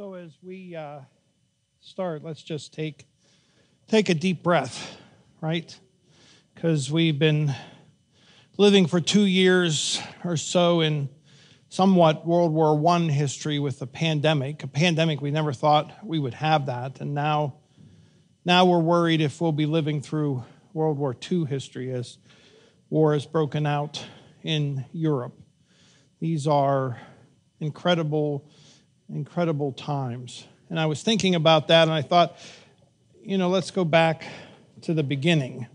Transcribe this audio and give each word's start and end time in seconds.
So 0.00 0.14
as 0.14 0.32
we 0.42 0.74
uh, 0.74 1.00
start, 1.82 2.24
let's 2.24 2.42
just 2.42 2.72
take 2.72 3.06
take 3.86 4.08
a 4.08 4.14
deep 4.14 4.42
breath, 4.42 4.96
right? 5.42 5.78
Because 6.54 6.90
we've 6.90 7.18
been 7.18 7.54
living 8.56 8.86
for 8.86 8.98
two 9.02 9.26
years 9.26 10.00
or 10.24 10.38
so 10.38 10.80
in 10.80 11.10
somewhat 11.68 12.26
World 12.26 12.50
War 12.50 12.78
One 12.78 13.10
history 13.10 13.58
with 13.58 13.82
a 13.82 13.86
pandemic. 13.86 14.62
A 14.62 14.68
pandemic 14.68 15.20
we 15.20 15.30
never 15.30 15.52
thought 15.52 15.92
we 16.02 16.18
would 16.18 16.32
have 16.32 16.64
that, 16.64 17.02
and 17.02 17.12
now 17.12 17.56
now 18.46 18.64
we're 18.64 18.78
worried 18.78 19.20
if 19.20 19.38
we'll 19.38 19.52
be 19.52 19.66
living 19.66 20.00
through 20.00 20.42
World 20.72 20.96
War 20.96 21.14
II 21.30 21.44
history 21.44 21.92
as 21.92 22.16
war 22.88 23.12
has 23.12 23.26
broken 23.26 23.66
out 23.66 24.02
in 24.42 24.86
Europe. 24.94 25.38
These 26.20 26.46
are 26.46 26.98
incredible 27.60 28.48
incredible 29.12 29.72
times. 29.72 30.46
And 30.68 30.78
I 30.78 30.86
was 30.86 31.02
thinking 31.02 31.34
about 31.34 31.68
that 31.68 31.82
and 31.82 31.92
I 31.92 32.02
thought, 32.02 32.36
you 33.22 33.38
know, 33.38 33.48
let's 33.48 33.70
go 33.70 33.84
back 33.84 34.24
to 34.82 34.94
the 34.94 35.02
beginning, 35.02 35.66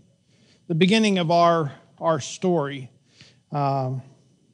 the 0.68 0.74
beginning 0.74 1.18
of 1.18 1.30
our, 1.30 1.72
our 2.00 2.18
story. 2.18 2.90
Um, 3.52 4.02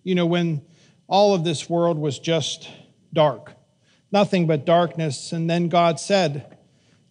you 0.02 0.14
know, 0.14 0.26
when 0.26 0.62
all 1.06 1.34
of 1.34 1.44
this 1.44 1.70
world 1.70 1.98
was 1.98 2.18
just 2.18 2.68
dark, 3.12 3.52
nothing 4.10 4.46
but 4.46 4.64
darkness. 4.64 5.32
And 5.32 5.48
then 5.48 5.68
God 5.68 6.00
said, 6.00 6.58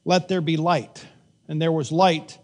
Let 0.06 0.28
there 0.28 0.42
be 0.42 0.58
light. 0.58 1.06
And 1.48 1.62
there 1.62 1.72
was 1.72 1.92
light 1.92 2.38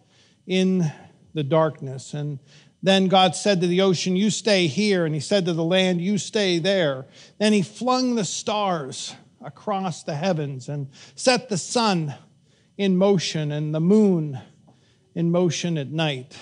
in 0.45 0.91
the 1.33 1.43
darkness. 1.43 2.13
And 2.13 2.39
then 2.83 3.07
God 3.07 3.35
said 3.35 3.61
to 3.61 3.67
the 3.67 3.81
ocean, 3.81 4.15
You 4.15 4.29
stay 4.29 4.67
here. 4.67 5.05
And 5.05 5.15
he 5.15 5.21
said 5.21 5.45
to 5.45 5.53
the 5.53 5.63
land, 5.63 6.01
You 6.01 6.17
stay 6.17 6.59
there. 6.59 7.05
Then 7.39 7.53
he 7.53 7.61
flung 7.61 8.15
the 8.15 8.25
stars 8.25 9.15
across 9.43 10.03
the 10.03 10.15
heavens 10.15 10.69
and 10.69 10.89
set 11.15 11.49
the 11.49 11.57
sun 11.57 12.15
in 12.77 12.97
motion 12.97 13.51
and 13.51 13.73
the 13.73 13.79
moon 13.79 14.39
in 15.15 15.31
motion 15.31 15.77
at 15.77 15.89
night. 15.89 16.37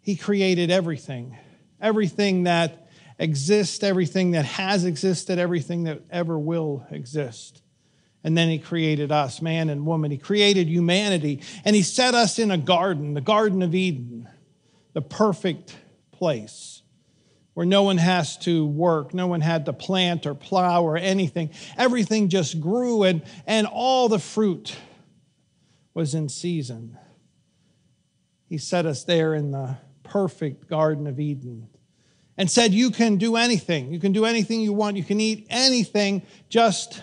He 0.00 0.16
created 0.16 0.70
everything, 0.70 1.36
everything 1.80 2.44
that 2.44 2.88
exists, 3.18 3.82
everything 3.82 4.32
that 4.32 4.44
has 4.44 4.84
existed, 4.84 5.38
everything 5.38 5.84
that 5.84 6.02
ever 6.10 6.38
will 6.38 6.86
exist. 6.90 7.62
And 8.22 8.38
then 8.38 8.48
he 8.48 8.58
created 8.58 9.10
us, 9.10 9.42
man 9.42 9.68
and 9.68 9.84
woman. 9.84 10.10
He 10.10 10.18
created 10.18 10.68
humanity, 10.68 11.42
and 11.64 11.74
he 11.74 11.82
set 11.82 12.14
us 12.14 12.38
in 12.38 12.50
a 12.50 12.58
garden, 12.58 13.14
the 13.14 13.20
Garden 13.20 13.62
of 13.62 13.74
Eden 13.74 14.28
the 14.94 15.02
perfect 15.02 15.76
place 16.12 16.82
where 17.52 17.66
no 17.66 17.82
one 17.84 17.98
has 17.98 18.36
to 18.38 18.66
work, 18.66 19.14
no 19.14 19.26
one 19.26 19.40
had 19.40 19.66
to 19.66 19.72
plant 19.72 20.26
or 20.26 20.34
plow 20.34 20.82
or 20.82 20.96
anything. 20.96 21.50
Everything 21.76 22.28
just 22.28 22.60
grew, 22.60 23.04
and, 23.04 23.22
and 23.46 23.66
all 23.66 24.08
the 24.08 24.18
fruit 24.18 24.76
was 25.94 26.14
in 26.14 26.28
season. 26.28 26.98
He 28.48 28.58
set 28.58 28.86
us 28.86 29.04
there 29.04 29.34
in 29.34 29.52
the 29.52 29.76
perfect 30.02 30.68
Garden 30.68 31.06
of 31.06 31.20
Eden 31.20 31.68
and 32.36 32.50
said, 32.50 32.72
You 32.72 32.90
can 32.90 33.16
do 33.16 33.36
anything. 33.36 33.92
You 33.92 34.00
can 34.00 34.12
do 34.12 34.24
anything 34.24 34.60
you 34.60 34.72
want. 34.72 34.96
You 34.96 35.04
can 35.04 35.20
eat 35.20 35.46
anything. 35.48 36.22
Just 36.48 37.02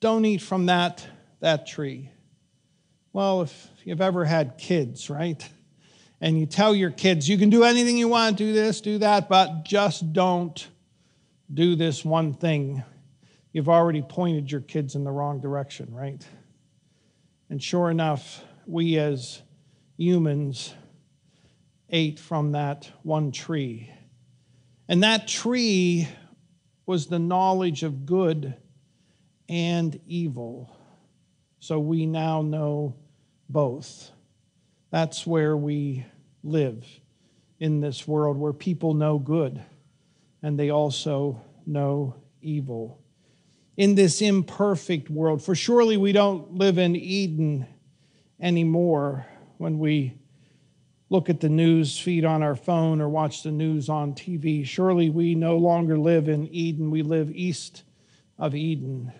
don't 0.00 0.24
eat 0.24 0.42
from 0.42 0.66
that, 0.66 1.06
that 1.40 1.66
tree. 1.66 2.10
Well, 3.12 3.42
if 3.42 3.68
you've 3.84 4.00
ever 4.00 4.24
had 4.24 4.58
kids, 4.58 5.08
right? 5.08 5.48
And 6.20 6.38
you 6.38 6.46
tell 6.46 6.74
your 6.74 6.90
kids, 6.90 7.28
you 7.28 7.38
can 7.38 7.50
do 7.50 7.64
anything 7.64 7.96
you 7.96 8.08
want, 8.08 8.36
do 8.36 8.52
this, 8.52 8.80
do 8.80 8.98
that, 8.98 9.28
but 9.28 9.64
just 9.64 10.12
don't 10.12 10.68
do 11.52 11.74
this 11.74 12.04
one 12.04 12.34
thing, 12.34 12.82
you've 13.52 13.68
already 13.68 14.02
pointed 14.02 14.50
your 14.50 14.60
kids 14.60 14.94
in 14.94 15.04
the 15.04 15.10
wrong 15.10 15.40
direction, 15.40 15.92
right? 15.92 16.24
And 17.48 17.62
sure 17.62 17.90
enough, 17.90 18.44
we 18.66 18.98
as 18.98 19.42
humans 19.96 20.74
ate 21.88 22.20
from 22.20 22.52
that 22.52 22.90
one 23.02 23.32
tree. 23.32 23.90
And 24.88 25.02
that 25.02 25.26
tree 25.26 26.08
was 26.86 27.06
the 27.06 27.18
knowledge 27.18 27.82
of 27.82 28.06
good 28.06 28.54
and 29.48 30.00
evil. 30.06 30.76
So 31.58 31.80
we 31.80 32.06
now 32.06 32.42
know 32.42 32.94
both. 33.48 34.12
That's 34.90 35.26
where 35.26 35.56
we 35.56 36.04
live 36.42 36.86
in 37.58 37.80
this 37.80 38.08
world, 38.08 38.36
where 38.36 38.52
people 38.52 38.94
know 38.94 39.18
good 39.18 39.62
and 40.42 40.58
they 40.58 40.70
also 40.70 41.40
know 41.66 42.16
evil. 42.40 43.00
In 43.76 43.94
this 43.94 44.20
imperfect 44.20 45.10
world, 45.10 45.42
for 45.42 45.54
surely 45.54 45.96
we 45.96 46.12
don't 46.12 46.54
live 46.54 46.78
in 46.78 46.96
Eden 46.96 47.66
anymore 48.40 49.26
when 49.58 49.78
we 49.78 50.14
look 51.08 51.28
at 51.28 51.40
the 51.40 51.48
news 51.48 51.98
feed 51.98 52.24
on 52.24 52.42
our 52.42 52.54
phone 52.54 53.00
or 53.00 53.08
watch 53.08 53.42
the 53.42 53.50
news 53.50 53.88
on 53.88 54.14
TV. 54.14 54.64
Surely 54.64 55.10
we 55.10 55.34
no 55.34 55.56
longer 55.56 55.98
live 55.98 56.28
in 56.28 56.46
Eden, 56.48 56.90
we 56.90 57.02
live 57.02 57.30
east 57.32 57.82
of 58.38 58.54
Eden 58.54 59.12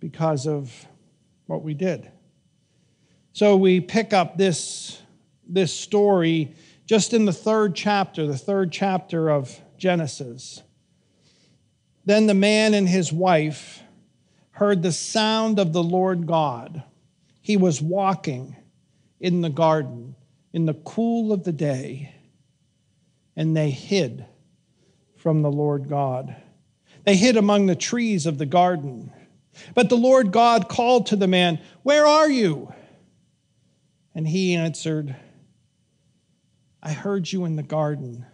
because 0.00 0.46
of 0.46 0.86
what 1.46 1.62
we 1.62 1.74
did. 1.74 2.10
So 3.36 3.54
we 3.54 3.82
pick 3.82 4.14
up 4.14 4.38
this, 4.38 4.98
this 5.46 5.70
story 5.70 6.54
just 6.86 7.12
in 7.12 7.26
the 7.26 7.34
third 7.34 7.74
chapter, 7.74 8.26
the 8.26 8.38
third 8.38 8.72
chapter 8.72 9.28
of 9.28 9.60
Genesis. 9.76 10.62
Then 12.06 12.28
the 12.28 12.32
man 12.32 12.72
and 12.72 12.88
his 12.88 13.12
wife 13.12 13.82
heard 14.52 14.82
the 14.82 14.90
sound 14.90 15.58
of 15.58 15.74
the 15.74 15.82
Lord 15.82 16.26
God. 16.26 16.82
He 17.42 17.58
was 17.58 17.82
walking 17.82 18.56
in 19.20 19.42
the 19.42 19.50
garden 19.50 20.16
in 20.54 20.64
the 20.64 20.72
cool 20.72 21.30
of 21.30 21.44
the 21.44 21.52
day, 21.52 22.14
and 23.36 23.54
they 23.54 23.68
hid 23.68 24.24
from 25.18 25.42
the 25.42 25.52
Lord 25.52 25.90
God. 25.90 26.34
They 27.04 27.16
hid 27.16 27.36
among 27.36 27.66
the 27.66 27.76
trees 27.76 28.24
of 28.24 28.38
the 28.38 28.46
garden. 28.46 29.12
But 29.74 29.90
the 29.90 29.98
Lord 29.98 30.32
God 30.32 30.70
called 30.70 31.08
to 31.08 31.16
the 31.16 31.28
man, 31.28 31.60
Where 31.82 32.06
are 32.06 32.30
you? 32.30 32.72
And 34.16 34.26
he 34.26 34.54
answered, 34.54 35.14
I 36.82 36.92
heard 36.92 37.30
you 37.30 37.44
in 37.44 37.56
the 37.56 37.62
garden, 37.62 38.24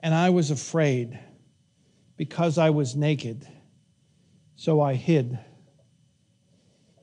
and 0.00 0.14
I 0.14 0.30
was 0.30 0.50
afraid 0.50 1.18
because 2.16 2.56
I 2.56 2.70
was 2.70 2.96
naked, 2.96 3.46
so 4.56 4.80
I 4.80 4.94
hid. 4.94 5.38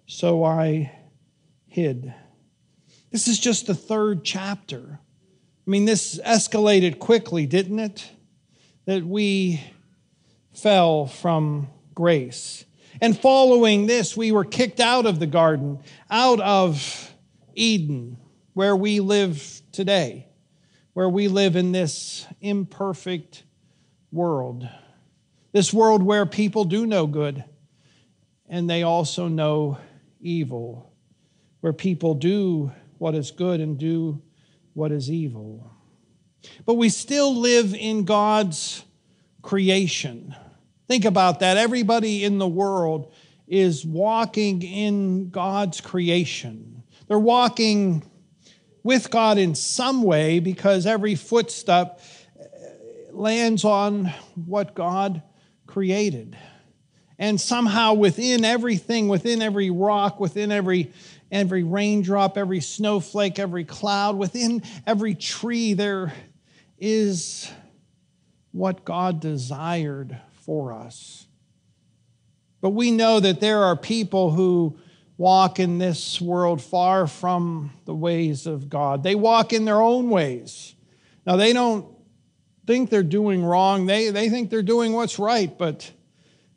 So 0.07 0.43
I 0.43 0.91
hid. 1.67 2.11
This 3.11 3.27
is 3.27 3.39
just 3.39 3.67
the 3.67 3.75
third 3.75 4.25
chapter. 4.25 4.99
I 4.99 5.69
mean, 5.69 5.85
this 5.85 6.19
escalated 6.25 6.97
quickly, 6.97 7.45
didn't 7.45 7.77
it? 7.77 8.09
That 8.85 9.05
we 9.05 9.61
fell 10.55 11.05
from 11.05 11.67
grace. 11.93 12.65
And 12.99 13.15
following 13.15 13.85
this, 13.85 14.17
we 14.17 14.31
were 14.31 14.43
kicked 14.43 14.79
out 14.79 15.05
of 15.05 15.19
the 15.19 15.27
garden, 15.27 15.77
out 16.09 16.39
of 16.39 17.13
Eden, 17.57 18.17
where 18.53 18.75
we 18.75 18.99
live 18.99 19.61
today, 19.71 20.27
where 20.93 21.09
we 21.09 21.27
live 21.27 21.55
in 21.55 21.71
this 21.71 22.25
imperfect 22.39 23.43
world. 24.11 24.69
This 25.51 25.73
world 25.73 26.03
where 26.03 26.25
people 26.25 26.65
do 26.65 26.85
know 26.85 27.07
good 27.07 27.43
and 28.47 28.69
they 28.69 28.83
also 28.83 29.27
know 29.27 29.79
evil, 30.21 30.93
where 31.61 31.73
people 31.73 32.13
do 32.13 32.71
what 32.99 33.15
is 33.15 33.31
good 33.31 33.59
and 33.59 33.77
do 33.77 34.21
what 34.73 34.91
is 34.91 35.09
evil. 35.09 35.71
But 36.65 36.75
we 36.75 36.89
still 36.89 37.35
live 37.35 37.73
in 37.73 38.05
God's 38.05 38.83
creation. 39.41 40.35
Think 40.87 41.05
about 41.05 41.39
that. 41.39 41.57
Everybody 41.57 42.23
in 42.23 42.37
the 42.37 42.47
world 42.47 43.11
is 43.47 43.85
walking 43.85 44.61
in 44.61 45.29
God's 45.29 45.81
creation. 45.81 46.76
They're 47.07 47.19
walking 47.19 48.03
with 48.83 49.09
God 49.09 49.37
in 49.37 49.55
some 49.55 50.03
way 50.03 50.39
because 50.39 50.85
every 50.85 51.15
footstep 51.15 52.01
uh, 52.39 52.43
lands 53.11 53.65
on 53.65 54.13
what 54.45 54.75
God 54.75 55.21
created. 55.65 56.37
And 57.19 57.41
somehow 57.41 57.93
within 57.93 58.45
everything, 58.45 59.07
within 59.07 59.41
every 59.41 59.69
rock, 59.69 60.19
within 60.19 60.51
every 60.51 60.91
every 61.31 61.63
raindrop, 61.63 62.37
every 62.37 62.61
snowflake, 62.61 63.37
every 63.39 63.65
cloud, 63.65 64.15
within 64.17 64.63
every 64.85 65.13
tree 65.13 65.73
there 65.73 66.13
is 66.79 67.51
what 68.51 68.85
God 68.85 69.19
desired 69.19 70.17
for 70.31 70.73
us. 70.73 71.27
But 72.61 72.69
we 72.69 72.91
know 72.91 73.19
that 73.19 73.39
there 73.39 73.63
are 73.63 73.75
people 73.75 74.31
who 74.31 74.79
walk 75.17 75.59
in 75.59 75.79
this 75.79 76.21
world 76.21 76.61
far 76.61 77.07
from 77.07 77.71
the 77.85 77.95
ways 77.95 78.45
of 78.45 78.69
God. 78.69 79.03
They 79.03 79.15
walk 79.15 79.51
in 79.51 79.65
their 79.65 79.81
own 79.81 80.09
ways. 80.09 80.75
Now, 81.25 81.35
they 81.35 81.53
don't 81.53 81.87
think 82.65 82.89
they're 82.89 83.03
doing 83.03 83.43
wrong, 83.43 83.85
they, 83.85 84.11
they 84.11 84.29
think 84.29 84.49
they're 84.49 84.61
doing 84.61 84.93
what's 84.93 85.17
right, 85.17 85.57
but 85.57 85.89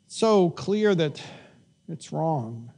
so 0.07 0.49
clear 0.49 0.93
that 0.93 1.21
it's 1.87 2.11
wrong. 2.11 2.71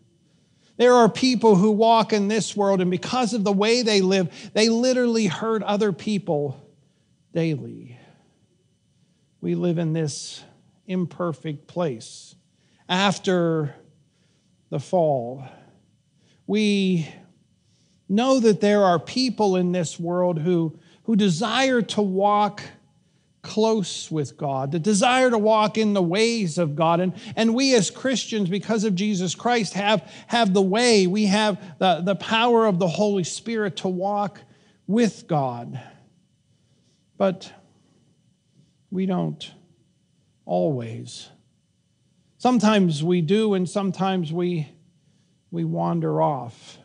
There 0.77 0.93
are 0.93 1.09
people 1.09 1.55
who 1.55 1.71
walk 1.71 2.13
in 2.13 2.27
this 2.27 2.55
world, 2.55 2.81
and 2.81 2.89
because 2.89 3.33
of 3.33 3.43
the 3.43 3.51
way 3.51 3.81
they 3.81 4.01
live, 4.01 4.51
they 4.53 4.69
literally 4.69 5.27
hurt 5.27 5.63
other 5.63 5.91
people 5.91 6.59
daily. 7.33 7.99
We 9.41 9.55
live 9.55 9.77
in 9.77 9.93
this 9.93 10.43
imperfect 10.87 11.67
place 11.67 12.35
after 12.87 13.75
the 14.69 14.79
fall. 14.79 15.43
We 16.47 17.07
know 18.09 18.39
that 18.39 18.61
there 18.61 18.83
are 18.83 18.99
people 18.99 19.55
in 19.55 19.71
this 19.71 19.99
world 19.99 20.39
who, 20.39 20.77
who 21.03 21.15
desire 21.15 21.81
to 21.81 22.01
walk 22.01 22.63
close 23.41 24.09
with 24.09 24.37
God, 24.37 24.71
the 24.71 24.79
desire 24.79 25.29
to 25.29 25.37
walk 25.37 25.77
in 25.77 25.93
the 25.93 26.01
ways 26.01 26.57
of 26.57 26.75
God. 26.75 27.01
And, 27.01 27.13
and 27.35 27.53
we 27.53 27.75
as 27.75 27.91
Christians, 27.91 28.49
because 28.49 28.85
of 28.85 28.95
Jesus 28.95 29.35
Christ, 29.35 29.73
have, 29.73 30.09
have 30.27 30.53
the 30.53 30.61
way, 30.61 31.07
we 31.07 31.25
have 31.25 31.61
the, 31.77 32.01
the 32.01 32.15
power 32.15 32.65
of 32.65 32.79
the 32.79 32.87
Holy 32.87 33.25
Spirit 33.25 33.77
to 33.77 33.89
walk 33.89 34.39
with 34.87 35.27
God. 35.27 35.79
But 37.17 37.51
we 38.89 39.05
don't 39.05 39.51
always. 40.45 41.29
Sometimes 42.37 43.03
we 43.03 43.21
do, 43.21 43.53
and 43.55 43.69
sometimes 43.69 44.31
we, 44.31 44.71
we 45.53 45.63
wander 45.63 46.19
off. 46.19 46.79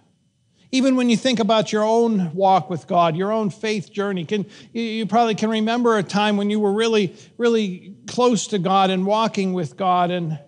Even 0.70 0.94
when 0.94 1.08
you 1.08 1.16
think 1.16 1.40
about 1.40 1.72
your 1.72 1.82
own 1.82 2.34
walk 2.34 2.68
with 2.68 2.86
God, 2.86 3.16
your 3.16 3.32
own 3.32 3.48
faith 3.48 3.90
journey, 3.90 4.26
can, 4.26 4.44
you 4.74 5.06
probably 5.06 5.34
can 5.34 5.48
remember 5.48 5.96
a 5.96 6.02
time 6.02 6.36
when 6.36 6.50
you 6.50 6.60
were 6.60 6.74
really, 6.74 7.16
really 7.38 7.96
close 8.06 8.48
to 8.48 8.58
God 8.58 8.90
and 8.90 9.06
walking 9.06 9.54
with 9.54 9.78
God. 9.78 10.10
And 10.10 10.38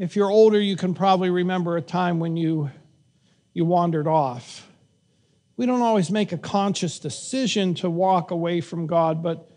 if 0.00 0.16
you're 0.16 0.30
older, 0.30 0.58
you 0.58 0.74
can 0.74 0.94
probably 0.94 1.28
remember 1.28 1.76
a 1.76 1.82
time 1.82 2.18
when 2.18 2.38
you, 2.38 2.70
you 3.52 3.66
wandered 3.66 4.08
off. 4.08 4.66
We 5.58 5.66
don't 5.66 5.82
always 5.82 6.10
make 6.10 6.32
a 6.32 6.38
conscious 6.38 6.98
decision 6.98 7.74
to 7.74 7.90
walk 7.90 8.30
away 8.30 8.62
from 8.62 8.86
God, 8.86 9.22
but 9.22 9.50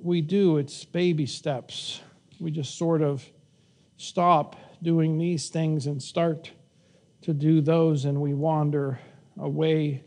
we 0.00 0.22
do. 0.22 0.58
It's 0.58 0.84
baby 0.84 1.26
steps. 1.26 2.00
We 2.40 2.50
just 2.50 2.76
sort 2.76 3.00
of 3.00 3.24
stop 3.96 4.56
doing 4.82 5.18
these 5.18 5.50
things 5.50 5.86
and 5.86 6.02
start 6.02 6.50
to 7.22 7.34
do 7.34 7.60
those, 7.60 8.04
and 8.04 8.20
we 8.20 8.34
wander 8.34 8.98
away 9.38 10.04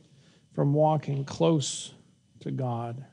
from 0.54 0.74
walking 0.74 1.26
close 1.26 1.94
to 2.42 2.52
God. 2.52 3.06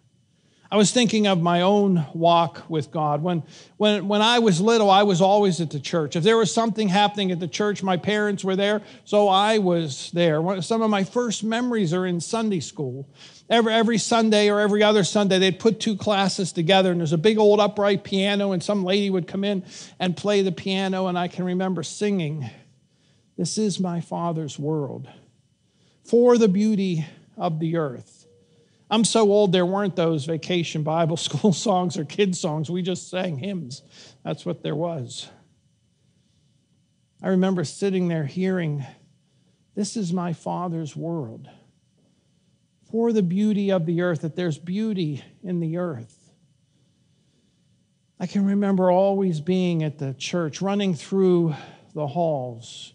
I 0.73 0.76
was 0.76 0.93
thinking 0.93 1.26
of 1.26 1.43
my 1.43 1.62
own 1.62 2.06
walk 2.14 2.62
with 2.69 2.93
God. 2.93 3.25
When, 3.25 3.43
when, 3.76 4.06
when 4.06 4.23
I 4.23 4.38
was 4.38 4.61
little, 4.61 4.88
I 4.88 5.02
was 5.02 5.20
always 5.20 5.61
at 5.61 5.70
the 5.70 5.81
church. 5.81 6.14
If 6.14 6.23
there 6.23 6.37
was 6.37 6.55
something 6.55 6.88
happening 6.88 7.32
at 7.32 7.41
the 7.41 7.49
church, 7.49 7.82
my 7.82 7.97
parents 7.97 8.44
were 8.44 8.55
there, 8.55 8.81
so 9.05 9.26
I 9.26 9.58
was 9.58 10.12
there. 10.12 10.62
Some 10.62 10.81
of 10.82 10.88
my 10.88 11.03
first 11.03 11.43
memories 11.43 11.93
are 11.93 12.06
in 12.06 12.20
Sunday 12.20 12.61
school. 12.61 13.08
Every, 13.49 13.73
every 13.73 13.99
Sunday 13.99 14.49
or 14.49 14.61
every 14.61 14.85
other 14.85 15.03
Sunday, 15.03 15.41
they'd 15.41 15.58
put 15.58 15.81
two 15.81 15.96
classes 15.96 16.53
together, 16.53 16.93
and 16.93 17.00
there's 17.00 17.12
a 17.12 17.19
big 17.19 17.38
old 17.38 17.58
upright 17.58 18.05
piano, 18.05 18.53
and 18.53 18.62
some 18.62 18.85
lady 18.85 19.11
would 19.11 19.26
come 19.26 19.43
in 19.43 19.64
and 19.99 20.17
play 20.17 20.43
the 20.43 20.53
piano, 20.53 21.08
and 21.08 21.19
I 21.19 21.26
can 21.26 21.44
remember 21.44 21.82
singing 21.82 22.49
this 23.41 23.57
is 23.57 23.81
my 23.81 24.03
Father's 24.03 24.59
world 24.59 25.09
for 26.05 26.37
the 26.37 26.47
beauty 26.47 27.07
of 27.39 27.59
the 27.59 27.79
earth. 27.79 28.27
I'm 28.91 29.03
so 29.03 29.33
old, 29.33 29.51
there 29.51 29.65
weren't 29.65 29.97
those 29.97 30.27
vacation 30.27 30.83
Bible 30.83 31.17
school 31.17 31.55
songs 31.55 31.97
or 31.97 32.05
kids' 32.05 32.39
songs. 32.39 32.69
We 32.69 32.83
just 32.83 33.09
sang 33.09 33.39
hymns. 33.39 33.81
That's 34.27 34.45
what 34.45 34.63
there 34.63 34.77
was. 34.77 35.31
I 37.23 37.29
remember 37.29 37.65
sitting 37.65 38.09
there 38.09 38.27
hearing, 38.27 38.85
This 39.75 39.97
is 39.97 40.13
my 40.13 40.35
Father's 40.35 40.95
world 40.95 41.49
for 42.91 43.11
the 43.11 43.23
beauty 43.23 43.73
of 43.73 43.87
the 43.87 44.03
earth, 44.03 44.21
that 44.21 44.37
there's 44.37 44.59
beauty 44.59 45.25
in 45.43 45.61
the 45.61 45.79
earth. 45.79 46.31
I 48.19 48.27
can 48.27 48.45
remember 48.45 48.91
always 48.91 49.41
being 49.41 49.83
at 49.83 49.97
the 49.97 50.13
church, 50.13 50.61
running 50.61 50.93
through 50.93 51.55
the 51.95 52.07
halls 52.07 52.93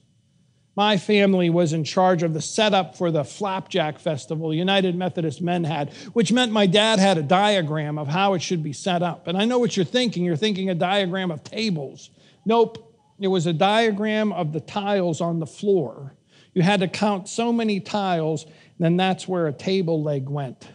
my 0.76 0.98
family 0.98 1.50
was 1.50 1.72
in 1.72 1.86
charge 1.86 2.22
of 2.22 2.34
the 2.34 2.42
setup 2.42 2.98
for 2.98 3.10
the 3.10 3.24
Flapjack 3.24 3.98
Festival 3.98 4.54
United 4.54 4.96
Methodist 4.96 5.42
Men 5.42 5.64
had, 5.64 5.94
which 6.14 6.34
meant 6.34 6.52
my 6.52 6.66
dad 6.66 7.00
had 7.00 7.18
a 7.18 7.24
diagram 7.24 7.98
of 7.98 8.10
how 8.10 8.34
it 8.34 8.42
should 8.42 8.62
be 8.62 8.74
set 8.74 9.02
up. 9.02 9.28
And 9.28 9.38
I 9.38 9.46
know 9.46 9.58
what 9.58 9.78
you're 9.78 9.86
thinking. 9.86 10.26
You're 10.26 10.36
thinking 10.36 10.70
a 10.70 10.76
diagram 10.76 11.32
of 11.32 11.44
tables. 11.44 12.10
Nope, 12.46 12.94
it 13.20 13.30
was 13.30 13.48
a 13.48 13.54
diagram 13.54 14.34
of 14.34 14.52
the 14.52 14.60
tiles 14.60 15.22
on 15.22 15.40
the 15.40 15.46
floor. 15.46 16.14
You 16.54 16.62
had 16.62 16.82
to 16.82 16.88
count 16.88 17.30
so 17.30 17.54
many 17.54 17.80
tiles, 17.80 18.44
and 18.44 18.54
then 18.80 18.98
that's 18.98 19.28
where 19.28 19.48
a 19.48 19.54
table 19.54 20.04
leg 20.04 20.28
went. 20.28 20.68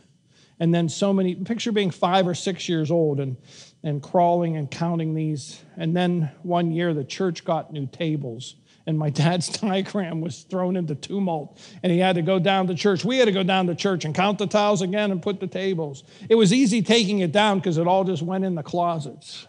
And 0.59 0.75
then 0.75 0.89
so 0.89 1.13
many, 1.13 1.35
picture 1.35 1.73
being 1.73 1.91
five 1.91 2.27
or 2.27 2.35
six 2.35 2.69
years 2.69 2.91
old 2.91 3.19
and, 3.19 3.37
and 3.83 4.03
crawling 4.03 4.57
and 4.57 4.71
counting 4.71 5.15
these. 5.15 5.63
And 5.77 5.97
then 5.97 6.31
one 6.43 6.71
year 6.71 6.93
the 6.93 7.05
church 7.05 7.45
got 7.45 7.73
new 7.73 7.87
tables 7.87 8.57
and 8.87 8.99
my 8.99 9.11
dad's 9.11 9.49
diagram 9.61 10.21
was 10.21 10.43
thrown 10.43 10.77
into 10.77 10.95
tumult 10.95 11.61
and 11.83 11.93
he 11.93 11.99
had 11.99 12.17
to 12.17 12.23
go 12.23 12.39
down 12.39 12.67
to 12.69 12.75
church. 12.75 13.05
We 13.05 13.19
had 13.19 13.27
to 13.27 13.33
go 13.33 13.43
down 13.43 13.67
to 13.67 13.75
church 13.75 14.05
and 14.05 14.15
count 14.15 14.39
the 14.39 14.47
tiles 14.47 14.83
again 14.83 15.11
and 15.11 15.23
put 15.23 15.41
the 15.41 15.47
tables. 15.47 16.05
It 16.29 16.35
was 16.35 16.53
easy 16.53 16.83
taking 16.83 17.21
it 17.21 17.33
down 17.33 17.59
because 17.59 17.79
it 17.79 17.87
all 17.87 18.05
just 18.05 18.23
went 18.23 18.45
in 18.45 18.55
the 18.55 18.63
closets. 18.63 19.47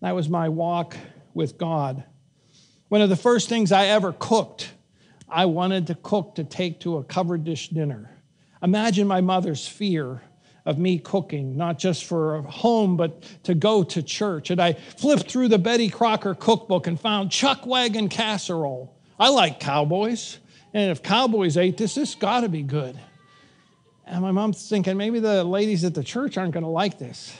That 0.00 0.14
was 0.14 0.28
my 0.28 0.48
walk 0.48 0.96
with 1.34 1.58
god. 1.58 2.04
One 2.88 3.00
of 3.00 3.08
the 3.08 3.16
first 3.16 3.48
things 3.48 3.72
i 3.72 3.86
ever 3.86 4.12
cooked 4.12 4.70
i 5.28 5.44
wanted 5.46 5.88
to 5.88 5.94
cook 5.96 6.36
to 6.36 6.44
take 6.44 6.80
to 6.80 6.98
a 6.98 7.04
covered 7.04 7.44
dish 7.44 7.68
dinner. 7.68 8.10
Imagine 8.62 9.06
my 9.06 9.20
mother's 9.20 9.66
fear 9.66 10.22
of 10.66 10.78
me 10.78 10.98
cooking, 10.98 11.56
not 11.56 11.78
just 11.78 12.04
for 12.04 12.42
home, 12.42 12.96
but 12.96 13.22
to 13.44 13.54
go 13.54 13.84
to 13.84 14.02
church. 14.02 14.50
And 14.50 14.60
I 14.60 14.72
flipped 14.72 15.30
through 15.30 15.48
the 15.48 15.58
Betty 15.58 15.88
Crocker 15.88 16.34
cookbook 16.34 16.88
and 16.88 17.00
found 17.00 17.30
chuck 17.30 17.64
wagon 17.64 18.08
casserole. 18.08 18.94
I 19.18 19.30
like 19.30 19.60
cowboys. 19.60 20.38
And 20.74 20.90
if 20.90 21.02
cowboys 21.02 21.56
ate 21.56 21.76
this, 21.76 21.94
this 21.94 22.16
got 22.16 22.40
to 22.40 22.48
be 22.48 22.62
good. 22.62 22.98
And 24.04 24.20
my 24.20 24.32
mom's 24.32 24.68
thinking 24.68 24.96
maybe 24.96 25.20
the 25.20 25.44
ladies 25.44 25.84
at 25.84 25.94
the 25.94 26.04
church 26.04 26.36
aren't 26.36 26.52
going 26.52 26.64
to 26.64 26.70
like 26.70 26.98
this. 26.98 27.34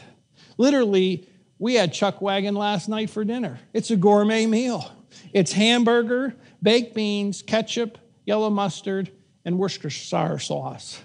Literally, 0.56 1.28
we 1.58 1.74
had 1.74 1.92
chuck 1.92 2.22
wagon 2.22 2.54
last 2.54 2.88
night 2.88 3.10
for 3.10 3.24
dinner. 3.24 3.58
It's 3.72 3.90
a 3.90 3.96
gourmet 3.96 4.46
meal. 4.46 4.90
It's 5.32 5.52
hamburger, 5.52 6.34
baked 6.62 6.94
beans, 6.94 7.42
ketchup, 7.42 7.98
yellow 8.24 8.50
mustard, 8.50 9.10
and 9.44 9.58
Worcestershire 9.58 10.38
sauce 10.38 11.00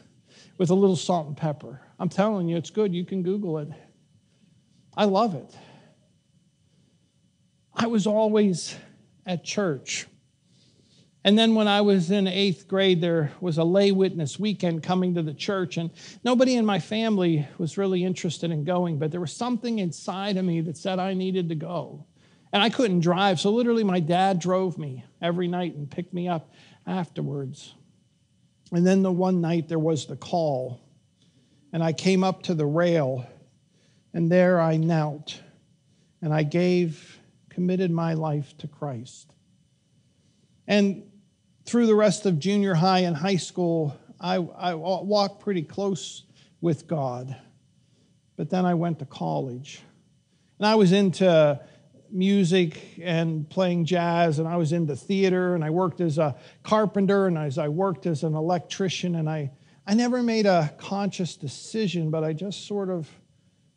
with 0.58 0.70
a 0.70 0.76
little 0.76 0.96
salt 0.96 1.28
and 1.28 1.38
pepper. 1.38 1.82
I'm 2.00 2.10
telling 2.10 2.48
you, 2.48 2.58
it's 2.58 2.70
good. 2.70 2.94
You 2.94 3.06
can 3.06 3.24
Google 3.24 3.58
it. 3.60 3.70
I 4.96 5.06
love 5.06 5.36
it. 5.36 5.56
I 7.74 7.88
was 7.88 8.06
always 8.06 8.76
at 9.26 9.44
church. 9.44 10.08
And 11.24 11.38
then 11.38 11.54
when 11.54 11.68
I 11.68 11.82
was 11.82 12.10
in 12.10 12.28
eighth 12.28 12.68
grade, 12.68 13.00
there 13.00 13.32
was 13.40 13.60
a 13.60 13.64
lay 13.64 13.92
witness 13.92 14.40
weekend 14.40 14.82
coming 14.82 15.14
to 15.16 15.22
the 15.22 15.34
church, 15.34 15.78
and 15.78 15.92
nobody 16.24 16.56
in 16.56 16.66
my 16.66 16.80
family 16.80 17.48
was 17.60 17.78
really 17.78 18.04
interested 18.04 18.50
in 18.50 18.64
going, 18.64 18.98
but 18.98 19.12
there 19.12 19.22
was 19.22 19.32
something 19.32 19.80
inside 19.80 20.38
of 20.38 20.46
me 20.46 20.62
that 20.62 20.78
said 20.78 20.98
I 20.98 21.14
needed 21.14 21.50
to 21.50 21.56
go. 21.56 22.06
And 22.52 22.62
I 22.62 22.70
couldn't 22.70 23.00
drive, 23.02 23.40
so 23.40 23.52
literally 23.52 23.84
my 23.84 24.00
dad 24.00 24.40
drove 24.40 24.78
me 24.78 25.06
every 25.22 25.48
night 25.48 25.76
and 25.76 25.90
picked 25.90 26.14
me 26.14 26.28
up 26.28 26.52
afterwards. 26.86 27.76
And 28.72 28.86
then 28.86 29.04
the 29.04 29.12
one 29.12 29.42
night 29.42 29.68
there 29.68 29.80
was 29.80 30.06
the 30.06 30.16
call 30.16 30.82
and 31.74 31.84
I 31.84 31.94
came 31.94 32.24
up 32.24 32.44
to 32.44 32.54
the 32.54 32.66
rail, 32.66 33.26
and 34.14 34.32
there 34.32 34.60
I 34.60 34.78
knelt, 34.78 35.40
and 36.22 36.34
I 36.34 36.44
gave, 36.44 37.20
committed 37.50 37.92
my 37.92 38.14
life 38.14 38.58
to 38.58 38.68
Christ. 38.68 39.32
And 40.68 41.04
through 41.66 41.88
the 41.88 41.96
rest 41.96 42.26
of 42.26 42.40
junior 42.40 42.74
high 42.74 43.00
and 43.00 43.16
high 43.16 43.38
school, 43.38 43.96
I, 44.20 44.36
I 44.36 44.74
walked 44.74 45.42
pretty 45.42 45.64
close 45.64 46.24
with 46.60 46.88
God. 46.88 47.36
But 48.36 48.50
then 48.50 48.66
I 48.66 48.74
went 48.74 49.00
to 49.00 49.06
college. 49.06 49.82
And 50.60 50.68
I 50.68 50.76
was 50.76 50.92
into 50.92 51.60
music 52.12 53.00
and 53.02 53.50
playing 53.50 53.86
jazz, 53.86 54.40
and 54.40 54.48
I 54.48 54.58
was 54.58 54.72
into 54.74 54.96
theater, 54.96 55.56
and 55.56 55.64
I 55.64 55.70
worked 55.70 56.02
as 56.02 56.18
a 56.18 56.36
carpenter, 56.64 57.28
and 57.28 57.38
as 57.38 57.58
I 57.58 57.68
worked 57.68 58.06
as 58.06 58.24
an 58.24 58.36
electrician, 58.36 59.16
and 59.16 59.30
I 59.30 59.52
I 59.86 59.96
never 59.96 60.22
made 60.22 60.46
a 60.46 60.74
conscious 60.78 61.36
decision, 61.36 62.12
but 62.12 62.24
I 62.24 62.34
just 62.34 62.68
sort 62.68 62.90
of 62.90 63.10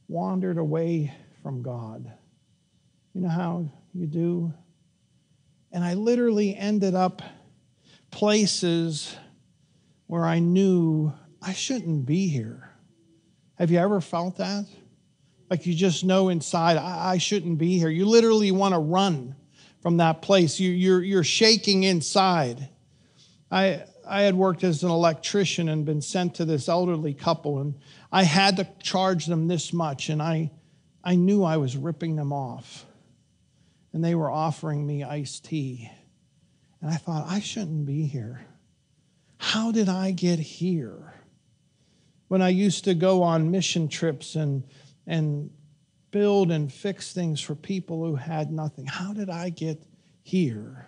wandered 0.07 0.59
away 0.59 1.15
from 1.43 1.63
God. 1.63 2.13
You 3.15 3.23
know 3.23 3.29
how 3.29 3.71
you 3.95 4.07
do? 4.07 4.53
And 5.73 5.83
I 5.83 5.95
literally 5.95 6.55
ended 6.55 6.95
up 6.95 7.23
places 8.11 9.17
where 10.07 10.25
I 10.25 10.39
knew 10.39 11.13
I 11.41 11.53
shouldn't 11.53 12.07
be 12.07 12.29
here. 12.29 12.71
Have 13.57 13.71
you 13.71 13.79
ever 13.79 14.01
felt 14.01 14.37
that? 14.37 14.67
Like 15.51 15.67
you 15.67 15.75
just 15.75 16.05
know 16.05 16.29
inside, 16.31 16.77
I, 16.77 17.13
I 17.13 17.19
shouldn't 17.19 17.59
be 17.59 17.79
here. 17.79 17.89
You 17.89 18.07
literally 18.07 18.51
want 18.51 18.75
to 18.75 18.79
run 18.79 19.37
from 19.83 19.99
that 19.99 20.23
place. 20.23 20.59
You, 20.59 20.71
you're, 20.71 21.03
you're 21.03 21.25
shaking 21.25 21.85
inside. 21.85 22.69
I, 23.51 23.85
I 24.07 24.23
had 24.23 24.35
worked 24.35 24.65
as 24.65 24.83
an 24.83 24.91
electrician 24.91 25.69
and 25.69 25.85
been 25.85 26.01
sent 26.01 26.37
to 26.37 26.45
this 26.45 26.69
elderly 26.69 27.15
couple, 27.15 27.61
and 27.61 27.75
I 28.11 28.23
had 28.23 28.57
to 28.57 28.69
charge 28.83 29.27
them 29.27 29.47
this 29.47 29.73
much, 29.73 30.09
and 30.09 30.23
I, 30.23 30.51
I 31.03 31.17
knew 31.17 31.45
I 31.45 31.59
was 31.59 31.77
ripping 31.77 32.17
them 32.17 32.33
off. 32.33 32.87
And 33.93 34.03
they 34.03 34.15
were 34.15 34.31
offering 34.31 34.87
me 34.87 35.05
iced 35.05 35.45
tea. 35.45 35.91
And 36.81 36.91
I 36.91 36.97
thought, 36.97 37.27
I 37.29 37.41
shouldn't 37.41 37.87
be 37.87 38.07
here. 38.07 38.45
How 39.37 39.71
did 39.71 39.89
I 39.89 40.11
get 40.11 40.39
here? 40.39 41.15
When 42.29 42.43
I 42.43 42.49
used 42.49 42.85
to 42.85 42.95
go 42.95 43.23
on 43.23 43.51
mission 43.51 43.89
trips 43.89 44.35
and, 44.35 44.65
and 45.07 45.51
build 46.11 46.51
and 46.51 46.73
fix 46.73 47.13
things 47.13 47.41
for 47.41 47.55
people 47.55 48.05
who 48.05 48.17
had 48.17 48.51
nothing, 48.53 48.87
how 48.87 49.13
did 49.13 49.31
I 49.31 49.51
get 49.51 49.83
here? 50.23 50.87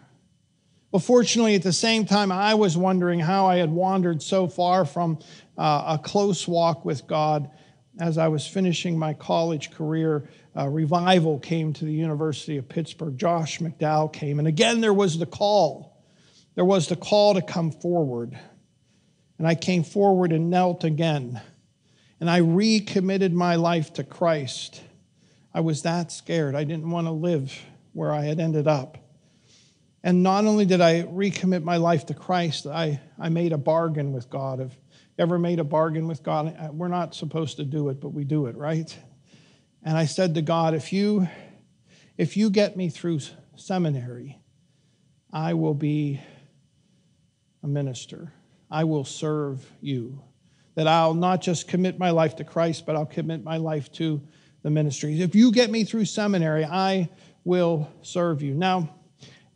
Well, 0.93 1.01
fortunately, 1.01 1.55
at 1.55 1.63
the 1.63 1.73
same 1.73 2.07
time, 2.07 2.31
I 2.31 2.55
was 2.55 2.77
wondering 2.77 3.21
how 3.21 3.47
I 3.47 3.57
had 3.57 3.71
wandered 3.71 4.23
so 4.23 4.49
far 4.49 4.85
from 4.85 5.19
uh, 5.59 5.99
a 5.99 6.01
close 6.03 6.47
walk 6.47 6.85
with 6.85 7.07
God. 7.07 7.51
As 7.99 8.19
I 8.19 8.29
was 8.29 8.47
finishing 8.47 8.99
my 8.99 9.15
college 9.15 9.71
career, 9.71 10.29
revival 10.55 11.39
came 11.39 11.73
to 11.73 11.85
the 11.85 11.93
University 11.93 12.59
of 12.59 12.69
Pittsburgh. 12.69 13.17
Josh 13.17 13.59
McDowell 13.59 14.13
came, 14.13 14.39
and 14.39 14.47
again, 14.47 14.81
there 14.81 14.93
was 14.93 15.19
the 15.19 15.27
call 15.27 15.97
there 16.57 16.65
was 16.65 16.89
the 16.89 16.97
call 16.97 17.35
to 17.35 17.43
come 17.43 17.71
forward. 17.71 18.37
And 19.39 19.47
I 19.47 19.55
came 19.55 19.85
forward 19.85 20.33
and 20.33 20.51
knelt 20.51 20.83
again. 20.83 21.41
And 22.21 22.31
I 22.31 22.39
recommitted 22.39 23.33
my 23.33 23.57
life 23.57 23.93
to 23.95 24.05
Christ. 24.05 24.81
I 25.53 25.61
was 25.61 25.83
that 25.83 26.13
scared. 26.13 26.55
I 26.55 26.65
didn't 26.65 26.91
want 26.91 27.07
to 27.07 27.13
live 27.13 27.57
where 27.93 28.13
I 28.13 28.25
had 28.25 28.41
ended 28.41 28.67
up. 28.67 28.99
And 30.03 30.23
not 30.23 30.45
only 30.45 30.67
did 30.67 30.81
I 30.81 31.03
recommit 31.03 31.63
my 31.63 31.79
life 31.79 32.07
to 32.07 32.15
Christ, 32.15 32.67
I, 32.67 33.01
I 33.19 33.29
made 33.29 33.53
a 33.53 33.59
bargain 33.59 34.13
with 34.13 34.31
God. 34.31 34.61
Have 34.61 34.77
ever 35.19 35.39
made 35.39 35.59
a 35.59 35.65
bargain 35.65 36.07
with 36.07 36.23
God? 36.23 36.57
Uh, 36.59 36.71
we're 36.73 36.89
not 36.89 37.15
supposed 37.15 37.57
to 37.57 37.65
do 37.65 37.89
it, 37.89 38.01
but 38.01 38.11
we 38.11 38.25
do 38.25 38.47
it, 38.47 38.57
right? 38.57 38.97
And 39.83 39.97
I 39.97 40.07
said 40.07 40.35
to 40.35 40.43
God, 40.43 40.75
if 40.75 40.93
you 40.93 41.29
if 42.19 42.37
you 42.37 42.51
get 42.51 42.77
me 42.77 42.89
through 42.89 43.21
seminary, 43.57 44.39
I 45.33 45.55
will 45.55 45.75
be 45.75 46.21
a 47.63 47.69
minister. 47.69 48.33
I 48.71 48.85
will 48.85 49.05
serve 49.05 49.71
you. 49.81 50.23
That 50.76 50.87
I'll 50.87 51.14
not 51.14 51.42
just 51.42 51.68
commit 51.68 51.99
my 51.99 52.11
life 52.11 52.37
to 52.37 52.45
Christ, 52.45 52.87
but 52.87 52.95
I'll 52.95 53.04
commit 53.04 53.42
my 53.42 53.56
life 53.56 53.90
to 53.92 54.23
the 54.62 54.71
ministry. 54.71 55.21
If 55.21 55.35
you 55.35 55.50
get 55.50 55.71
me 55.71 55.85
through 55.85 56.04
seminary, 56.04 56.64
I 56.64 57.09
will 57.45 57.90
serve 58.02 58.42
you. 58.42 58.54
Now, 58.54 58.95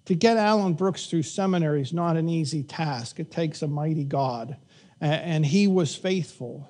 to 0.06 0.14
get 0.14 0.36
Alan 0.36 0.74
Brooks 0.74 1.06
through 1.06 1.22
seminary 1.22 1.82
is 1.82 1.92
not 1.92 2.16
an 2.16 2.28
easy 2.28 2.62
task. 2.62 3.20
It 3.20 3.30
takes 3.30 3.62
a 3.62 3.68
mighty 3.68 4.04
God, 4.04 4.56
and 5.00 5.46
he 5.46 5.68
was 5.68 5.94
faithful. 5.94 6.68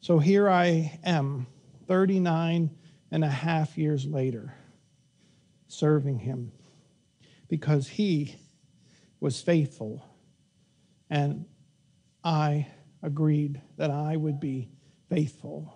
So 0.00 0.18
here 0.18 0.48
I 0.48 1.00
am, 1.02 1.48
39 1.88 2.70
and 3.10 3.24
a 3.24 3.28
half 3.28 3.78
years 3.78 4.06
later, 4.06 4.54
serving 5.66 6.18
him 6.20 6.52
because 7.48 7.88
he 7.88 8.36
was 9.20 9.40
faithful 9.40 10.04
and 11.08 11.46
I 12.24 12.66
agreed 13.02 13.60
that 13.76 13.90
I 13.90 14.16
would 14.16 14.40
be 14.40 14.70
faithful. 15.08 15.72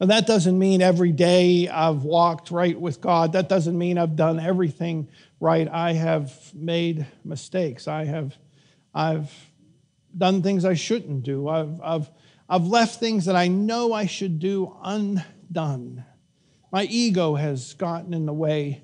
Now, 0.00 0.06
that 0.06 0.26
doesn't 0.26 0.58
mean 0.58 0.82
every 0.82 1.12
day 1.12 1.68
I've 1.68 2.02
walked 2.02 2.50
right 2.50 2.78
with 2.80 3.00
God. 3.00 3.34
That 3.34 3.48
doesn't 3.48 3.78
mean 3.78 3.98
I've 3.98 4.16
done 4.16 4.40
everything 4.40 5.08
right. 5.38 5.68
I 5.68 5.92
have 5.92 6.32
made 6.54 7.06
mistakes. 7.24 7.86
I 7.86 8.04
have, 8.06 8.36
I've 8.92 9.32
done 10.16 10.42
things 10.42 10.64
I 10.64 10.74
shouldn't 10.74 11.22
do. 11.22 11.48
I've, 11.48 11.80
I've, 11.80 12.10
I've 12.48 12.66
left 12.66 12.98
things 12.98 13.26
that 13.26 13.36
I 13.36 13.48
know 13.48 13.92
I 13.92 14.06
should 14.06 14.40
do 14.40 14.76
undone. 14.82 16.04
My 16.72 16.84
ego 16.84 17.36
has 17.36 17.74
gotten 17.74 18.12
in 18.12 18.26
the 18.26 18.32
way 18.32 18.82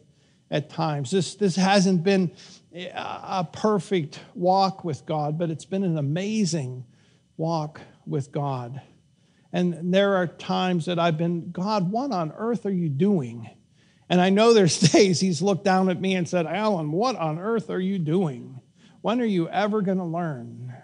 at 0.51 0.71
times. 0.71 1.11
This, 1.11 1.35
this 1.35 1.57
hasn't 1.57 2.05
been 2.05 2.31
a 2.73 3.47
perfect 3.53 4.21
walk 4.35 4.85
with 4.85 5.05
God, 5.05 5.37
but 5.39 5.51
it's 5.51 5.65
been 5.65 5.85
an 5.85 5.99
amazing 5.99 6.85
walk 7.39 7.81
with 8.07 8.31
God. 8.31 8.83
And 9.53 9.95
there 9.95 10.17
are 10.17 10.27
times 10.27 10.85
that 10.87 10.99
I've 10.99 11.17
been, 11.17 11.51
God, 11.51 11.91
what 11.91 12.13
on 12.13 12.33
earth 12.37 12.67
are 12.67 12.71
you 12.71 12.91
doing? 12.91 13.49
And 14.11 14.21
I 14.21 14.29
know 14.29 14.53
there's 14.53 14.79
days 14.93 15.21
he's 15.21 15.41
looked 15.41 15.65
down 15.65 15.89
at 15.89 16.01
me 16.01 16.15
and 16.15 16.29
said, 16.29 16.45
Alan, 16.45 16.93
what 16.93 17.17
on 17.17 17.39
earth 17.39 17.71
are 17.71 17.81
you 17.81 17.99
doing? 17.99 18.61
When 19.01 19.21
are 19.23 19.27
you 19.27 19.49
ever 19.49 19.81
going 19.81 19.99
to 19.99 20.05
learn? 20.05 20.75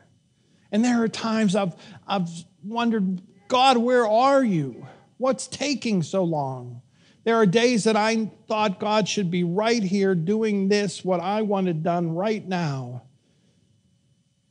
And 0.73 0.85
there 0.85 1.03
are 1.03 1.09
times 1.09 1.55
I've, 1.55 1.75
I've 2.07 2.29
wondered, 2.65 3.21
God, 3.49 3.77
where 3.77 4.09
are 4.09 4.43
you? 4.43 4.87
What's 5.19 5.47
taking 5.47 6.03
so 6.03 6.25
long? 6.25 6.81
There 7.25 7.37
are 7.37 7.47
days 7.47 7.85
that 7.85 7.97
I 7.97 8.31
thought 8.49 8.81
God 8.81 9.09
should 9.09 9.31
be 9.31 9.45
right 9.45 9.83
here 9.83 10.15
doing 10.15 10.69
this, 10.69 11.05
what 11.05 11.21
I 11.21 11.43
wanted 11.43 11.83
done 11.83 12.13
right 12.13 12.47
now. 12.47 13.03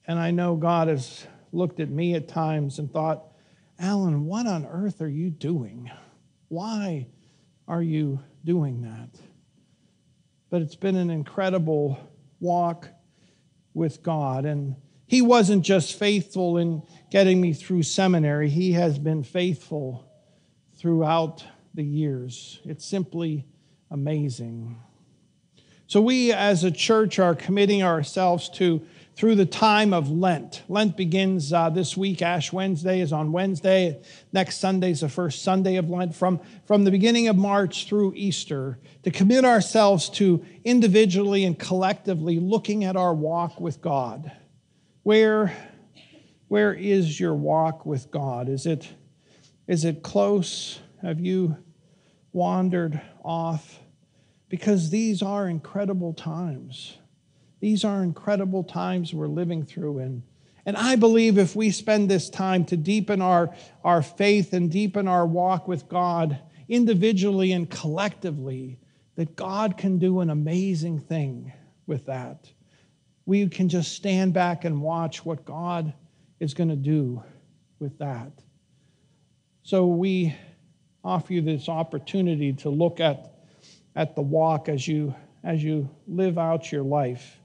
And 0.07 0.19
I 0.19 0.31
know 0.31 0.55
God 0.55 0.87
has 0.87 1.27
looked 1.53 1.79
at 1.79 1.89
me 1.89 2.15
at 2.15 2.27
times 2.27 2.79
and 2.79 2.91
thought, 2.91 3.23
Alan, 3.79 4.25
what 4.25 4.47
on 4.47 4.65
earth 4.65 5.01
are 5.01 5.09
you 5.09 5.29
doing? 5.29 5.91
Why 6.49 7.07
are 7.67 7.81
you 7.81 8.19
doing 8.43 8.81
that? 8.81 9.09
But 10.49 10.61
it's 10.61 10.75
been 10.75 10.95
an 10.95 11.09
incredible 11.09 11.99
walk 12.39 12.89
with 13.73 14.03
God. 14.03 14.45
And 14.45 14.75
He 15.07 15.21
wasn't 15.21 15.63
just 15.63 15.97
faithful 15.97 16.57
in 16.57 16.83
getting 17.09 17.39
me 17.39 17.53
through 17.53 17.83
seminary, 17.83 18.49
He 18.49 18.73
has 18.73 18.99
been 18.99 19.23
faithful 19.23 20.09
throughout 20.75 21.45
the 21.73 21.83
years. 21.83 22.59
It's 22.65 22.85
simply 22.85 23.45
amazing. 23.89 24.77
So, 25.87 26.01
we 26.01 26.31
as 26.31 26.63
a 26.63 26.71
church 26.71 27.19
are 27.19 27.35
committing 27.35 27.83
ourselves 27.83 28.49
to 28.55 28.85
through 29.15 29.35
the 29.35 29.45
time 29.45 29.93
of 29.93 30.09
Lent. 30.09 30.63
Lent 30.67 30.97
begins 30.97 31.53
uh, 31.53 31.69
this 31.69 31.95
week. 31.95 32.21
Ash 32.21 32.51
Wednesday 32.51 32.99
is 32.99 33.13
on 33.13 33.31
Wednesday. 33.31 34.01
Next 34.31 34.57
Sunday 34.57 34.91
is 34.91 35.01
the 35.01 35.09
first 35.09 35.43
Sunday 35.43 35.75
of 35.75 35.89
Lent. 35.89 36.15
From, 36.15 36.39
from 36.65 36.83
the 36.83 36.91
beginning 36.91 37.27
of 37.27 37.35
March 37.35 37.87
through 37.87 38.13
Easter, 38.15 38.79
to 39.03 39.11
commit 39.11 39.45
ourselves 39.45 40.09
to 40.11 40.43
individually 40.63 41.45
and 41.45 41.57
collectively 41.57 42.39
looking 42.39 42.83
at 42.83 42.95
our 42.95 43.13
walk 43.13 43.59
with 43.61 43.81
God. 43.81 44.31
Where, 45.03 45.55
where 46.47 46.73
is 46.73 47.19
your 47.19 47.35
walk 47.35 47.85
with 47.85 48.09
God? 48.09 48.49
Is 48.49 48.65
it, 48.65 48.89
is 49.67 49.85
it 49.85 50.01
close? 50.01 50.79
Have 51.01 51.19
you 51.19 51.57
wandered 52.31 52.99
off? 53.23 53.79
Because 54.49 54.89
these 54.89 55.21
are 55.21 55.47
incredible 55.47 56.13
times. 56.13 56.97
These 57.63 57.85
are 57.85 58.03
incredible 58.03 58.65
times 58.65 59.13
we're 59.13 59.29
living 59.29 59.63
through. 59.63 59.99
And, 59.99 60.23
and 60.65 60.75
I 60.75 60.97
believe 60.97 61.37
if 61.37 61.55
we 61.55 61.71
spend 61.71 62.11
this 62.11 62.29
time 62.29 62.65
to 62.65 62.75
deepen 62.75 63.21
our, 63.21 63.55
our 63.85 64.01
faith 64.01 64.51
and 64.51 64.69
deepen 64.69 65.07
our 65.07 65.25
walk 65.25 65.65
with 65.65 65.87
God 65.87 66.41
individually 66.67 67.53
and 67.53 67.69
collectively, 67.69 68.81
that 69.15 69.37
God 69.37 69.77
can 69.77 69.97
do 69.97 70.19
an 70.19 70.29
amazing 70.29 70.99
thing 70.99 71.53
with 71.87 72.07
that. 72.07 72.51
We 73.25 73.47
can 73.47 73.69
just 73.69 73.93
stand 73.93 74.33
back 74.33 74.65
and 74.65 74.81
watch 74.81 75.23
what 75.23 75.45
God 75.45 75.93
is 76.41 76.53
going 76.53 76.69
to 76.69 76.75
do 76.75 77.23
with 77.79 77.97
that. 77.99 78.33
So 79.61 79.87
we 79.87 80.35
offer 81.01 81.31
you 81.31 81.41
this 81.41 81.69
opportunity 81.69 82.51
to 82.55 82.69
look 82.69 82.99
at, 82.99 83.33
at 83.95 84.17
the 84.17 84.21
walk 84.21 84.67
as 84.67 84.85
you, 84.85 85.15
as 85.45 85.63
you 85.63 85.89
live 86.09 86.37
out 86.37 86.69
your 86.69 86.83
life. 86.83 87.39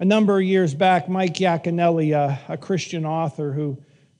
A 0.00 0.04
number 0.06 0.38
of 0.38 0.46
years 0.46 0.74
back, 0.74 1.10
Mike 1.10 1.34
Yaconelli, 1.34 2.12
a, 2.16 2.40
a 2.48 2.56
Christian 2.56 3.04
author 3.04 3.52
who 3.52 3.76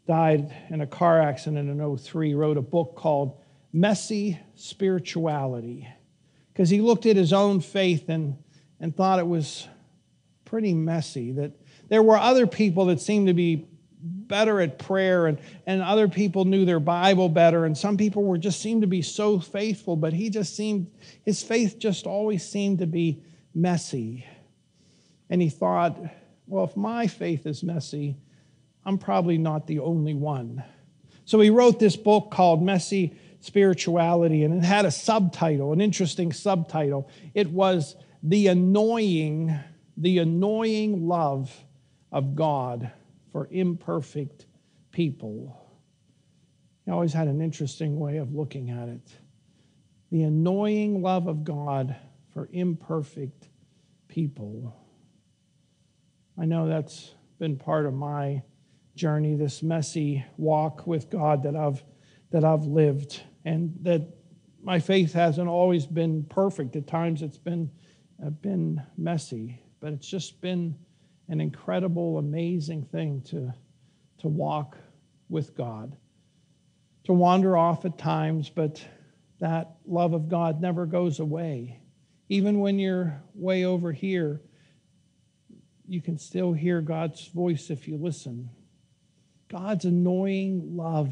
died 0.06 0.54
in 0.68 0.82
a 0.82 0.86
car 0.86 1.22
accident 1.22 1.70
in 1.70 1.96
03, 1.96 2.34
wrote 2.34 2.58
a 2.58 2.62
book 2.62 2.96
called 2.96 3.40
Messy 3.72 4.38
Spirituality 4.56 5.88
because 6.52 6.68
he 6.68 6.82
looked 6.82 7.06
at 7.06 7.16
his 7.16 7.32
own 7.32 7.62
faith 7.62 8.10
and, 8.10 8.36
and 8.78 8.94
thought 8.94 9.20
it 9.20 9.26
was 9.26 9.66
pretty 10.44 10.74
messy, 10.74 11.32
that 11.32 11.52
there 11.88 12.02
were 12.02 12.18
other 12.18 12.46
people 12.46 12.84
that 12.86 13.00
seemed 13.00 13.28
to 13.28 13.34
be 13.34 13.66
better 14.02 14.60
at 14.60 14.78
prayer 14.78 15.28
and, 15.28 15.38
and 15.64 15.80
other 15.80 16.08
people 16.08 16.44
knew 16.44 16.66
their 16.66 16.78
Bible 16.78 17.30
better 17.30 17.64
and 17.64 17.76
some 17.76 17.96
people 17.96 18.22
were 18.22 18.36
just 18.36 18.60
seemed 18.60 18.82
to 18.82 18.86
be 18.86 19.00
so 19.00 19.40
faithful, 19.40 19.96
but 19.96 20.12
he 20.12 20.28
just 20.28 20.54
seemed 20.54 20.90
his 21.24 21.42
faith 21.42 21.78
just 21.78 22.06
always 22.06 22.46
seemed 22.46 22.80
to 22.80 22.86
be 22.86 23.22
messy. 23.54 24.26
And 25.30 25.40
he 25.40 25.48
thought, 25.48 25.98
well, 26.46 26.64
if 26.64 26.76
my 26.76 27.06
faith 27.06 27.46
is 27.46 27.62
messy, 27.62 28.18
I'm 28.84 28.98
probably 28.98 29.38
not 29.38 29.66
the 29.66 29.78
only 29.78 30.12
one. 30.12 30.62
So 31.24 31.40
he 31.40 31.48
wrote 31.48 31.78
this 31.78 31.96
book 31.96 32.30
called 32.30 32.62
Messy 32.62 33.16
spirituality, 33.38 34.44
and 34.44 34.52
it 34.62 34.66
had 34.66 34.84
a 34.84 34.90
subtitle, 34.90 35.72
an 35.72 35.80
interesting 35.80 36.32
subtitle. 36.32 37.08
It 37.32 37.50
was 37.50 37.96
The 38.22 38.48
Annoying, 38.48 39.58
the 39.96 40.18
Annoying 40.18 41.08
Love 41.08 41.50
of 42.12 42.34
God 42.34 42.90
for 43.32 43.48
Imperfect 43.50 44.44
People. 44.90 45.56
He 46.84 46.90
always 46.90 47.12
had 47.12 47.28
an 47.28 47.40
interesting 47.40 48.00
way 48.00 48.16
of 48.16 48.34
looking 48.34 48.70
at 48.70 48.88
it. 48.88 49.08
The 50.10 50.24
annoying 50.24 51.02
love 51.02 51.28
of 51.28 51.44
God 51.44 51.94
for 52.34 52.48
imperfect 52.52 53.48
people. 54.08 54.74
I 56.40 56.46
know 56.46 56.66
that's 56.66 57.14
been 57.38 57.58
part 57.58 57.84
of 57.84 57.92
my 57.92 58.42
journey, 58.94 59.36
this 59.36 59.62
messy 59.62 60.24
walk 60.38 60.86
with 60.86 61.10
God 61.10 61.42
that 61.42 61.54
I've 61.54 61.84
that 62.30 62.44
I've 62.44 62.64
lived, 62.64 63.22
and 63.44 63.74
that 63.82 64.08
my 64.62 64.78
faith 64.78 65.12
hasn't 65.12 65.48
always 65.48 65.84
been 65.84 66.24
perfect. 66.24 66.76
At 66.76 66.86
times, 66.86 67.20
it's 67.20 67.36
been 67.36 67.70
uh, 68.24 68.30
been 68.30 68.82
messy, 68.96 69.60
but 69.80 69.92
it's 69.92 70.08
just 70.08 70.40
been 70.40 70.76
an 71.28 71.42
incredible, 71.42 72.16
amazing 72.16 72.86
thing 72.86 73.20
to 73.26 73.52
to 74.20 74.28
walk 74.28 74.78
with 75.28 75.54
God, 75.54 75.94
to 77.04 77.12
wander 77.12 77.54
off 77.54 77.84
at 77.84 77.98
times, 77.98 78.48
but 78.48 78.82
that 79.40 79.76
love 79.84 80.14
of 80.14 80.30
God 80.30 80.62
never 80.62 80.86
goes 80.86 81.20
away. 81.20 81.80
Even 82.30 82.60
when 82.60 82.78
you're 82.78 83.22
way 83.34 83.66
over 83.66 83.92
here, 83.92 84.40
you 85.90 86.00
can 86.00 86.16
still 86.16 86.52
hear 86.52 86.80
God's 86.80 87.26
voice 87.26 87.68
if 87.68 87.88
you 87.88 87.96
listen. 87.96 88.48
God's 89.48 89.84
annoying 89.84 90.76
love, 90.76 91.10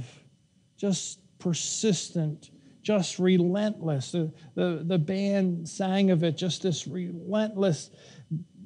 just 0.77 1.19
persistent, 1.41 2.51
just 2.83 3.19
relentless. 3.19 4.13
The, 4.13 4.33
the, 4.55 4.85
the 4.87 4.99
band 4.99 5.69
sang 5.69 6.13
of 6.13 6.23
it, 6.23 6.37
just 6.37 6.63
this 6.63 6.87
relentless 6.87 7.91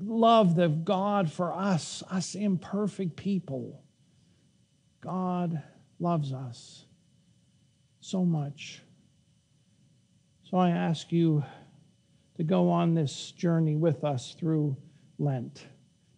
love 0.02 0.59
of 0.59 0.85
God 0.85 1.33
for 1.33 1.54
us, 1.54 2.02
us 2.11 2.35
imperfect 2.35 3.16
people. 3.16 3.83
God 5.00 5.62
loves 5.99 6.35
us 6.35 6.85
so 8.00 8.23
much. 8.23 8.83
So 10.42 10.59
I 10.59 10.71
ask 10.71 11.11
you 11.11 11.42
to 12.37 12.45
go 12.45 12.69
on 12.69 12.92
this 12.92 13.33
journey 13.33 13.76
with 13.76 14.04
us 14.04 14.37
through 14.38 14.76
Lent, 15.19 15.64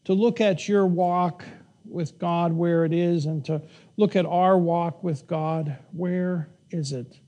to 0.05 0.13
look 0.13 0.41
at 0.41 0.69
your 0.69 0.87
walk 0.87 1.45
with 1.85 2.19
God 2.19 2.53
where 2.53 2.85
it 2.85 2.93
is, 2.93 3.27
and 3.27 3.45
to 3.45 3.63
look 3.97 4.17
at 4.17 4.27
our 4.27 4.59
walk 4.59 5.05
with 5.05 5.27
God 5.27 5.77
where 5.93 6.49
is 6.71 6.93
it, 6.93 7.21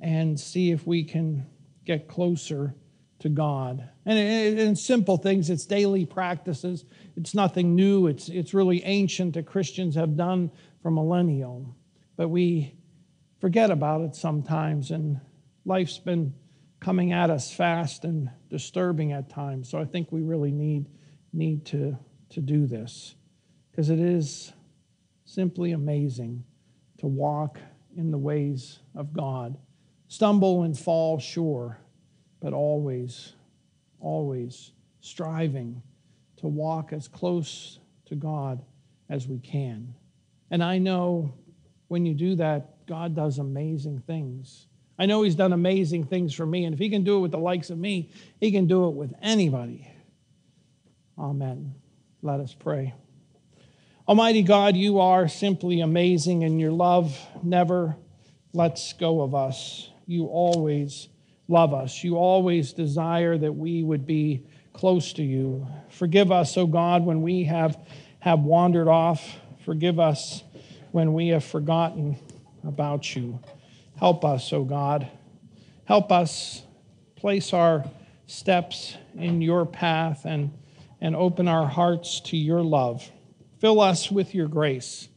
and 0.00 0.38
see 0.38 0.70
if 0.70 0.86
we 0.86 1.04
can 1.04 1.46
get 1.84 2.08
closer 2.08 2.74
to 3.18 3.28
God. 3.28 3.88
And 4.04 4.18
in 4.58 4.76
simple 4.76 5.16
things, 5.16 5.48
it's 5.50 5.64
daily 5.64 6.04
practices. 6.04 6.84
It's 7.16 7.34
nothing 7.34 7.74
new. 7.74 8.08
It's, 8.08 8.28
it's 8.28 8.52
really 8.52 8.82
ancient 8.84 9.34
that 9.34 9.46
Christians 9.46 9.94
have 9.94 10.16
done 10.16 10.50
for 10.82 10.90
millennium. 10.90 11.74
But 12.16 12.28
we 12.28 12.74
forget 13.40 13.70
about 13.70 14.02
it 14.02 14.14
sometimes, 14.14 14.90
and 14.90 15.20
life's 15.64 15.98
been 15.98 16.34
coming 16.80 17.12
at 17.12 17.30
us 17.30 17.52
fast 17.52 18.04
and 18.04 18.30
disturbing 18.50 19.12
at 19.12 19.30
times. 19.30 19.68
So 19.68 19.78
I 19.78 19.84
think 19.84 20.12
we 20.12 20.22
really 20.22 20.52
need, 20.52 20.86
need 21.36 21.64
to, 21.66 21.96
to 22.30 22.40
do 22.40 22.66
this 22.66 23.14
because 23.70 23.90
it 23.90 24.00
is 24.00 24.52
simply 25.24 25.72
amazing 25.72 26.44
to 26.98 27.06
walk 27.06 27.58
in 27.96 28.10
the 28.10 28.18
ways 28.18 28.78
of 28.94 29.12
God. 29.12 29.56
Stumble 30.08 30.62
and 30.62 30.78
fall, 30.78 31.18
sure, 31.18 31.78
but 32.40 32.52
always, 32.52 33.34
always 34.00 34.72
striving 35.00 35.82
to 36.38 36.46
walk 36.46 36.92
as 36.92 37.08
close 37.08 37.80
to 38.06 38.14
God 38.14 38.64
as 39.08 39.28
we 39.28 39.38
can. 39.38 39.94
And 40.50 40.62
I 40.62 40.78
know 40.78 41.34
when 41.88 42.06
you 42.06 42.14
do 42.14 42.36
that, 42.36 42.86
God 42.86 43.14
does 43.14 43.38
amazing 43.38 44.00
things. 44.06 44.66
I 44.98 45.06
know 45.06 45.22
He's 45.22 45.34
done 45.34 45.52
amazing 45.52 46.04
things 46.04 46.34
for 46.34 46.46
me, 46.46 46.64
and 46.64 46.72
if 46.72 46.78
He 46.78 46.88
can 46.88 47.04
do 47.04 47.18
it 47.18 47.20
with 47.20 47.32
the 47.32 47.38
likes 47.38 47.70
of 47.70 47.78
me, 47.78 48.10
He 48.40 48.50
can 48.52 48.66
do 48.66 48.86
it 48.88 48.94
with 48.94 49.12
anybody. 49.20 49.90
Amen. 51.18 51.74
Let 52.22 52.40
us 52.40 52.54
pray. 52.54 52.94
Almighty 54.06 54.42
God, 54.42 54.76
you 54.76 55.00
are 55.00 55.28
simply 55.28 55.80
amazing, 55.80 56.44
and 56.44 56.60
your 56.60 56.70
love 56.70 57.18
never 57.42 57.96
lets 58.52 58.92
go 58.92 59.22
of 59.22 59.34
us. 59.34 59.90
You 60.06 60.26
always 60.26 61.08
love 61.48 61.72
us. 61.72 62.04
You 62.04 62.16
always 62.16 62.72
desire 62.72 63.38
that 63.38 63.52
we 63.52 63.82
would 63.82 64.06
be 64.06 64.46
close 64.72 65.12
to 65.14 65.22
you. 65.22 65.66
Forgive 65.88 66.30
us, 66.30 66.56
O 66.56 66.66
God, 66.66 67.04
when 67.04 67.22
we 67.22 67.44
have, 67.44 67.78
have 68.20 68.40
wandered 68.40 68.88
off. 68.88 69.38
Forgive 69.64 69.98
us 69.98 70.42
when 70.92 71.14
we 71.14 71.28
have 71.28 71.44
forgotten 71.44 72.16
about 72.62 73.16
you. 73.16 73.40
Help 73.98 74.24
us, 74.24 74.52
O 74.52 74.64
God. 74.64 75.08
Help 75.86 76.12
us 76.12 76.62
place 77.16 77.52
our 77.52 77.84
steps 78.26 78.96
in 79.16 79.40
your 79.40 79.64
path 79.64 80.24
and, 80.24 80.52
and 81.00 81.14
open 81.14 81.48
our 81.48 81.66
hearts 81.66 82.20
to 82.20 82.36
your 82.36 82.62
love. 82.62 83.10
Fill 83.58 83.80
us 83.80 84.10
with 84.10 84.34
your 84.34 84.48
grace 84.48 85.08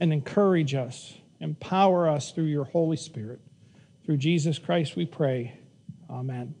and 0.00 0.12
encourage 0.12 0.74
us, 0.74 1.14
empower 1.40 2.08
us 2.08 2.32
through 2.32 2.44
your 2.44 2.64
Holy 2.64 2.96
Spirit. 2.96 3.40
Through 4.04 4.18
Jesus 4.18 4.58
Christ 4.58 4.96
we 4.96 5.06
pray. 5.06 5.58
Amen. 6.08 6.54